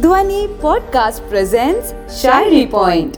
ಧ್ವನಿ 0.00 0.48
podcast 0.62 1.28
presents 1.28 2.22
ಶಾಯರಿ 2.22 2.66
point. 2.66 3.16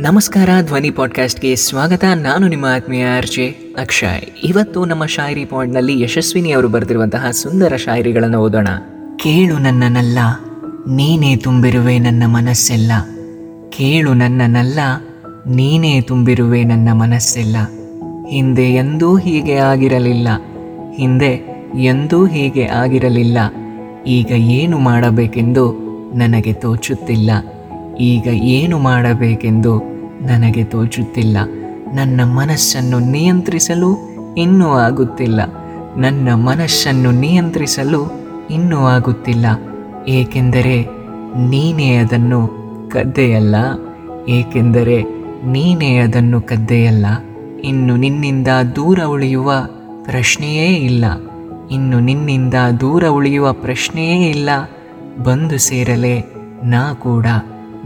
ನಮಸ್ಕಾರ 0.00 0.48
ಧ್ವನಿ 0.62 0.90
ಪಾಡ್ಕಾಸ್ಟ್ಗೆ 0.90 1.56
ಸ್ವಾಗತ. 1.56 2.04
ನಾನು 2.14 2.48
ನಿಮ್ಮ 2.48 2.64
ಆತ್ಮೀಯ 2.64 3.06
ಅರ್ಜೆ 3.16 3.46
ಅಕ್ಷಯ್. 3.80 4.44
ಇವತ್ತು 4.44 4.84
ನಮ್ಮ 4.84 5.06
ಶಾಯರಿ 5.06 5.44
ಪಾಯಿಂಟ್ನಲ್ಲಿ 5.44 6.02
ಯಶಸ್ವಿನಿ 6.02 6.50
ಅವರು 6.50 6.68
ಬರೆದಿರುವಂತಹ 6.68 7.30
ಸುಂದರ 7.30 7.76
ಶಾಯರಿಗಳನ್ನು 7.76 8.38
ಓದೋಣ. 8.38 8.68
ಕೇಳು 9.16 9.58
ನನ್ನನಲ್ಲ 9.58 10.18
ನೀನೇ 10.88 11.36
ತುಂಬಿರುವೆ 11.36 11.98
ನನ್ನ 11.98 12.26
ಮನಸ್ಸೆಲ್ಲ. 12.26 12.92
ಕೇಳು 13.68 14.14
ನನ್ನನಲ್ಲ 14.14 14.80
ನೀನೇ 15.46 16.00
ತುಂಬಿರುವೆ 16.00 16.64
ನನ್ನ 16.64 16.92
ಮನಸ್ಸೆಲ್ಲ. 16.92 17.56
ಹಿಂದೆ 18.28 18.74
ಎಂದೂ 18.74 19.16
ಹೀಗೆ 19.16 19.54
ಆಗಿರಲಿಲ್ಲ 19.54 20.28
ಹಿಂದೆ 20.96 21.64
ಎಂದೂ 21.82 22.26
ಹೀಗೆ 22.26 22.66
ಆಗಿರಲಿಲ್ಲ. 22.66 23.38
ಈಗ 24.08 24.30
ಏನು 24.30 24.78
ಮಾಡಬೇಕೆಂದು 24.78 25.72
ನನಗೆ 26.14 26.52
ತೋಚುತ್ತಿಲ್ಲ. 26.52 27.30
ಈಗ 28.00 28.26
ಏನು 28.26 28.78
ಮಾಡಬೇಕೆಂದು 28.78 29.78
ನನಗೆ 30.26 30.64
ತೋಚುತ್ತಿಲ್ಲ. 30.64 31.36
ನನ್ನ 31.94 32.20
ಮನಸ್ಸನ್ನು 32.24 32.98
ನಿಯಂತ್ರಿಸಲು 32.98 33.96
ಇನ್ನೂ 34.38 34.68
ಆಗುತ್ತಿಲ್ಲ. 34.68 35.40
ನನ್ನ 35.96 36.34
ಮನಸ್ಸನ್ನು 36.34 37.10
ನಿಯಂತ್ರಿಸಲು 37.10 38.12
ಇನ್ನೂ 38.50 38.78
ಆಗುತ್ತಿಲ್ಲ. 38.78 39.46
ಏಕೆಂದರೆ 40.08 40.82
ನೀನೇ 41.48 41.96
ಅದನ್ನು 41.96 42.48
ಕದ್ದೆಯಲ್ಲ. 42.92 43.54
ಏಕೆಂದರೆ 44.28 45.02
ನೀನೇ 45.46 45.96
ಅದನ್ನು 45.96 46.40
ಕದ್ದೆಯಲ್ಲ. 46.40 47.06
ಇನ್ನು 47.64 47.96
ನಿನ್ನಿಂದ 47.96 48.48
ದೂರ 48.76 49.00
ಉಳಿಯುವ 49.00 49.52
ಪ್ರಶ್ನೆಯೇ 50.02 50.66
ಇಲ್ಲ. 50.66 51.04
ಇನ್ನು 51.70 52.00
ನಿನ್ನಿಂದ 52.00 52.54
ದೂರ 52.80 53.04
ಉಳಿಯುವ 53.04 53.52
ಪ್ರಶ್ನೆಯೇ 53.52 54.30
ಇಲ್ಲ. 54.30 54.50
ಬಂದು 55.22 55.58
ಸೇರಲೆ, 55.58 56.20
ನಾ 56.64 56.94
ಕೂಡ 56.94 57.26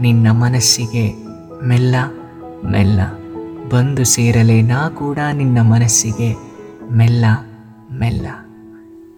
ನಿನ್ನ 0.01 0.31
ಮನಸ್ಸಿಗೆ. 0.31 1.13
ಮೆಲ್ಲ 1.63 1.95
ಮೆಲ್ಲ. 2.71 3.01
ಬಂದು 3.69 4.03
ಸೇರಲೆ, 4.03 4.61
ನಾ 4.61 4.89
ಕೂಡ 4.89 5.17
ನಿನ್ನ 5.33 5.61
ಮನಸ್ಸಿಗೆ. 5.61 6.35
ಮೆಲ್ಲ 6.91 7.25
ಮೆಲ್ಲ. 7.91 8.27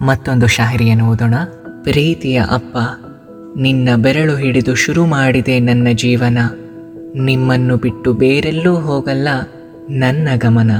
ಮತ್ತೊಂದು 0.01 0.47
ಶಾಹಿರಿಯನ್ನು 0.47 1.09
ಓದೋಣ. 1.09 1.35
ಪ್ರೀತಿಯ 1.83 2.41
ಅಪ್ಪ, 2.51 2.77
ನಿನ್ನ 3.57 3.89
ಬೆರಳು 3.95 4.35
ಹಿಡಿದು 4.35 4.75
ಶುರು 4.75 5.05
ಮಾಡಿದೆ 5.05 5.59
ನನ್ನ 5.59 5.87
ಜೀವನ. 5.93 6.37
ನಿಮ್ಮನ್ನು 7.15 7.77
ಬಿಟ್ಟು 7.77 8.13
ಬೇರೆಲ್ಲೂ 8.13 8.75
ಹೋಗಲ್ಲ 8.75 9.27
ನನ್ನ 9.89 10.27
ಗಮನ. 10.35 10.71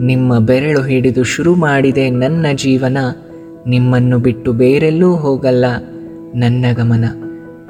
ನಿಮ್ಮ 0.00 0.38
ಬೆರಳು 0.38 0.82
ಹಿಡಿದು 0.82 1.24
ಶುರು 1.24 1.54
ಮಾಡಿದೆ 1.54 2.10
ನನ್ನ 2.10 2.46
ಜೀವನ. 2.54 2.98
ನಿಮ್ಮನ್ನು 3.66 4.18
ಬಿಟ್ಟು 4.18 4.52
ಬೇರೆಲ್ಲೂ 4.52 5.14
ಹೋಗಲ್ಲ 5.14 5.64
ನನ್ನ 6.34 6.64
ಗಮನ. 6.74 7.04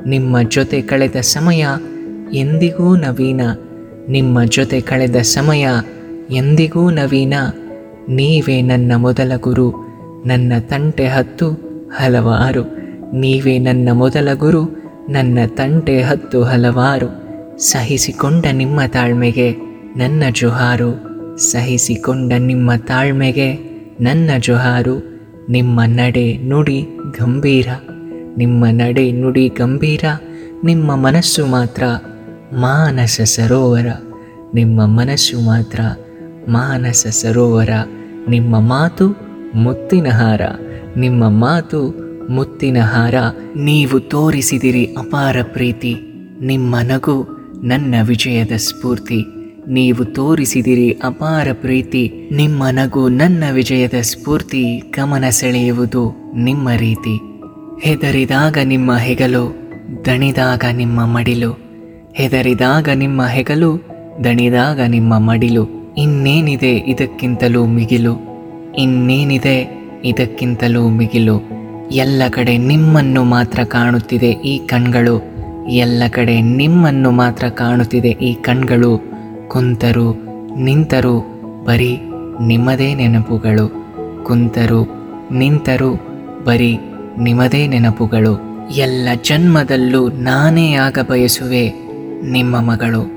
ನಿಮ್ಮ 0.07 0.37
ಜೊತೆ 0.49 0.83
ಕಳೆದ 0.83 1.17
ಸಮಯ 1.21 1.67
ಎಂದಿಗೂ 2.33 2.97
ನವೀನ. 2.97 3.41
ನಿಮ್ಮ 4.09 4.45
ಜೊತೆ 4.45 4.81
ಕಳೆದ 4.81 5.17
ಸಮಯ 5.17 5.69
ಎಂದಿಗೂ 6.31 6.91
ನವೀನ. 6.91 7.35
ನೀವೇ 8.09 8.63
ನನ್ನ 8.63 8.93
ಮೊದಲ 8.97 9.33
ಗುರು, 9.41 9.75
ನನ್ನ 10.27 10.53
ತಂಟೆ 10.61 11.07
ಹತ್ತು 11.07 11.51
ಹಲವಾರು. 11.97 12.63
ನೀವೇ 13.15 13.59
ನನ್ನ 13.59 13.89
ಮೊದಲ 13.93 14.29
ಗುರು, 14.35 14.65
ನನ್ನ 15.09 15.39
ತಂಟೆ 15.47 16.03
ಹತ್ತು 16.03 16.43
ಹಲವಾರು. 16.43 17.25
ಸಹಿಸಿಕೊಂಡ 17.59 18.47
ನಿಮ್ಮ 18.53 18.81
ತಾಳ್ಮೆಗೆ 18.87 19.53
ನನ್ನ 19.97 20.23
ಜುಹಾರು. 20.33 21.14
ಸಹಿಸಿಕೊಂಡ 21.37 22.33
ನಿಮ್ಮ 22.39 22.71
ತಾಳ್ಮೆಗೆ 22.75 23.55
ನನ್ನ 24.01 24.31
ಜೊಹಾರು, 24.41 25.21
ನಿಮ್ಮ 25.51 25.81
ನಡೆ 25.87 26.37
ನುಡಿ 26.37 26.83
ಗಂಭೀರ, 27.21 27.69
ನಿಮ್ಮ 28.37 28.65
ನಡೆ 28.71 29.13
ನುಡಿ 29.13 29.49
ಗಂಭೀರ, 29.49 30.05
ನಿಮ್ಮ 30.65 30.97
ಮನಸ್ಸು 30.97 31.47
ಮಾತ್ರ 31.47 31.83
ಮಾನಸ 32.53 33.21
ಸರೋವರ, 33.25 33.87
ನಿಮ್ಮ 34.55 34.87
ಮನಸ್ಸು 34.87 35.41
ಮಾತ್ರ 35.41 35.81
ಮಾನಸ 36.49 37.07
ಸರೋವರ, 37.07 37.71
ನಿಮ್ಮ 38.29 38.61
ಮಾತು 38.61 39.17
ಮುತ್ತಿನ 39.55 40.07
ಹಾರ, 40.09 40.41
ನಿಮ್ಮ 40.97 41.29
ಮಾತು 41.29 42.05
ಮುತ್ತಿನ 42.31 42.79
ಹಾರ. 42.81 43.15
ನೀವು 43.57 44.01
ತೋರಿಸಿದಿರಿ 44.01 44.85
ಅಪಾರ 44.85 45.37
ಪ್ರೀತಿ, 45.43 45.97
ನಿಮ್ಮ 46.41 46.79
ನಗು 46.79 47.27
ನನ್ನ 47.65 47.95
ವಿಜಯದ 48.03 48.53
ಸ್ಫೂರ್ತಿ. 48.57 49.25
ನೀವು 49.69 50.05
ತೋರಿಸಿದಿರಿ 50.05 50.91
ಅಪಾರ 51.05 51.49
ಪ್ರೀತಿ. 51.53 52.29
ನಿಮ್ಮ 52.33 52.63
ನಗು 52.71 53.09
ನನ್ನ 53.09 53.45
ವಿಜಯದ 53.53 53.95
ಸ್ಫೂರ್ತಿ, 54.01 54.79
ಗಮನ 54.79 55.25
ಸೆಳೆಯುವುದು 55.31 56.33
ನಿಮ್ಮ 56.37 56.69
ರೀತಿ. 56.77 57.21
ಹೆದರಿದಾಗ 57.81 58.59
ನಿಮ್ಮ 58.65 58.97
ಹೆಗಲು, 58.97 59.55
ದಣಿದಾಗ 60.07 60.65
ನಿಮ್ಮ 60.73 61.07
ಮಡಿಲು. 61.07 61.59
ಹೆದರಿದಾಗ 62.15 62.89
ನಿಮ್ಮ 62.95 63.27
ಹೆಗಲು, 63.27 63.77
ದಣಿದಾಗ 64.25 64.81
ನಿಮ್ಮ 64.81 65.19
ಮಡಿಲು. 65.19 65.95
ಇನ್ನೇನಿದೆ 65.99 66.73
ಇದಕ್ಕಿಂತಲೂ 66.73 67.67
ಮಿಗಿಲು. 67.67 68.17
ಇನ್ನೇನಿದೆ 68.79 69.85
ಇದಕ್ಕಿಂತಲೂ 70.05 70.89
ಮಿಗಿಲು. 70.89 71.43
ಎಲ್ಲ 71.93 72.23
ಕಡೆ 72.31 72.59
ನಿಮ್ಮನ್ನು 72.59 73.25
ಮಾತ್ರ 73.25 73.63
ಕಾಣುತ್ತಿದೆ 73.65 74.31
ಈ 74.31 74.59
ಕಣ್ಗಳು. 74.59 75.23
ಎಲ್ಲ 75.69 76.03
ಕಡೆ 76.11 76.41
ನಿಮ್ಮನ್ನು 76.41 77.11
ಮಾತ್ರ 77.11 77.49
ಕಾಣುತ್ತಿದೆ 77.49 78.09
ಈ 78.09 78.35
ಕಣ್ಗಳು. 78.35 79.14
ಕುಂತರು 79.55 80.13
ನಿಂತರು 80.57 81.21
ಬರೀ 81.65 82.01
ನಿಮ್ಮದೇ 82.41 82.95
ನೆನಪುಗಳು. 82.95 83.87
ಕುಂತರು 84.25 84.87
ನಿಂತರು 85.33 85.95
ಬರೀ 86.45 86.79
ನಿಮ್ಮದೇ 87.19 87.67
ನೆನಪುಗಳು. 87.67 88.41
ಎಲ್ಲ 88.71 89.09
ಜನ್ಮದಲ್ಲೂ 89.25 90.09
ನಾನೇ 90.09 90.75
ಆಗ 90.75 90.99
ಬಯಸುವೆ 91.11 91.73
ನಿಮ್ಮ 92.23 92.61
ಮಗಳು. 92.61 93.11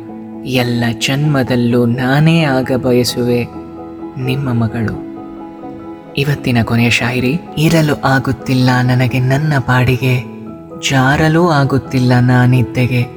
ಎಲ್ಲ 0.46 0.84
ಜನ್ಮದಲ್ಲೂ 1.08 1.86
ನಾನೇ 1.86 2.44
ಆಗ 2.44 2.72
ಬಯಸುವೆ 2.72 3.48
ನಿಮ್ಮ 4.18 4.54
ಮಗಳು. 4.54 5.08
ಇವತ್ತಿನ 6.18 6.58
ಕೊನೆಯ 6.64 6.90
ಶಾಯರಿ, 6.90 7.40
ಇರಲು 7.58 8.02
ಆಗುತ್ತಿಲ್ಲ 8.02 8.70
ನನಗೆ 8.84 9.20
ನನ್ನ 9.20 9.54
ಪಾಡಿಗೆ, 9.60 10.24
ಜಾರಲು 10.90 11.50
ಆಗುತ್ತಿಲ್ಲ 11.50 12.14
ನಾನಿದ್ದೆಗೆ. 12.20 13.17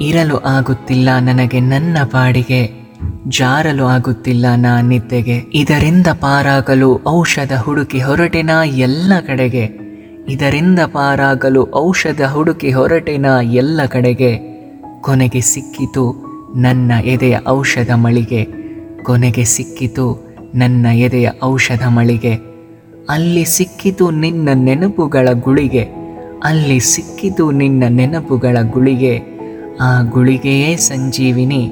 ಇರಲು 0.00 0.38
ಆಗುತ್ತಿಲ್ಲ 0.38 1.08
ನನಗೆ 1.18 1.60
ನನ್ನ 1.60 1.96
ಪಾಡಿಗೆ, 2.04 2.88
ಜಾರಲು 3.28 3.84
ಆಗುತ್ತಿಲ್ಲ 3.84 4.46
ನಾ 4.56 4.80
ನಿದ್ದೆಗೆ. 4.80 5.42
ಇದರಿಂದ 5.54 6.06
ಪಾರಾಗಲು 6.06 7.00
ಔಷಧ 7.06 7.52
ಹುಡುಕಿ 7.52 8.00
ಹೊರಟೆನ 8.00 8.50
ಎಲ್ಲ 8.64 9.12
ಕಡೆಗೆ. 9.26 9.88
ಇದರಿಂದ 10.28 10.78
ಪಾರಾಗಲು 10.78 11.68
ಔಷಧ 11.74 12.20
ಹುಡುಕಿ 12.22 12.70
ಹೊರಟೆನ 12.70 13.26
ಎಲ್ಲ 13.42 13.80
ಕಡೆಗೆ. 13.86 14.38
ಕೊನೆಗೆ 15.00 15.40
ಸಿಕ್ಕಿತು 15.40 16.24
ನನ್ನ 16.56 16.92
ಎದೆಯ 17.04 17.38
ಔಷಧ 17.48 17.90
ಮಳಿಗೆ. 17.90 18.48
ಕೊನೆಗೆ 19.02 19.44
ಸಿಕ್ಕಿತು 19.44 20.34
ನನ್ನ 20.54 20.86
ಎದೆಯ 20.86 21.30
ಔಷಧ 21.42 21.86
ಮಳಿಗೆ. 21.86 22.34
ಅಲ್ಲಿ 23.08 23.44
ಸಿಕ್ಕಿತು 23.44 24.10
ನಿನ್ನ 24.10 24.48
ನೆನಪುಗಳ 24.54 25.28
ಗುಳಿಗೆ. 25.32 25.88
ಅಲ್ಲಿ 26.44 26.80
ಸಿಕ್ಕಿತು 26.80 27.50
ನಿನ್ನ 27.50 27.84
ನೆನಪುಗಳ 27.88 28.58
ಗುಳಿಗೆ. 28.62 29.37
ಆ 29.80 30.02
ಗುಳಿಗೆಯೇ 30.02 30.76
ಸಂಜೀವಿನಿ 30.76 31.70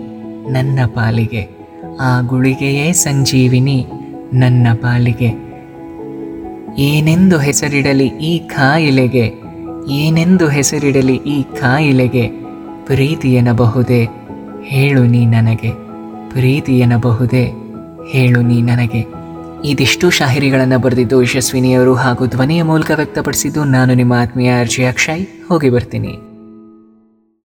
ನನ್ನ 0.51 0.79
ಪಾಲಿಗೆ. 0.87 1.49
ಆ 2.01 2.21
ಗುಳಿಗೆಯೇ 2.21 2.93
ಸಂಜೀವಿನಿ 2.93 3.87
ನನ್ನ 4.33 4.67
ಪಾಲಿಗೆ. 4.75 5.47
ಏನೆಂದು 6.79 7.39
ಹೆಸರಿಡಲಿ 7.39 8.07
ಈ 8.07 8.39
ಕಾಯಿಲೆಗೆ 8.39 9.33
ಏನೆಂದು 9.91 10.49
ಹೆಸರಿಡಲಿ 10.49 11.17
ಈ 11.17 11.43
ಕಾಯಿಲೆಗೆ 11.43 12.29
ಪ್ರೀತಿ 12.85 13.35
ಎನ್ನಬಹುದೇ? 13.35 14.09
ಹೇಳು 14.63 15.05
ನೀ 15.05 15.27
ನನಗೆ. 15.27 15.71
ಪ್ರೀತಿ 16.31 16.79
ಎನ್ನಬಹುದೇ? 16.79 17.53
ಹೇಳು 18.09 18.41
ನೀ 18.41 18.63
ನನಗೆ. 18.63 19.07
ಇದಿಷ್ಟು 19.65 20.11
ಶಾಹಿರಿಗಳನ್ನು 20.11 20.79
ಬರೆದಿದ್ದು 20.79 21.23
ಯಶಸ್ವಿನಿಯವರು 21.23 21.95
ಹಾಗೂ 21.95 22.27
ಧ್ವನಿಯ 22.27 22.63
ಮೂಲಕ 22.63 22.91
ವ್ಯಕ್ತಪಡಿಸಿದ್ದು 22.97 23.65
ನಾನು 23.65 23.95
ನಿಮ್ಮ 23.95 24.13
ಆತ್ಮೀಯ 24.13 24.61
ಅರ್ಜಿ 24.61 24.85
ಅಕ್ಷಯ್. 24.85 25.27
ಹೋಗಿ 25.49 25.71
ಬರ್ತೀನಿ. 25.71 26.19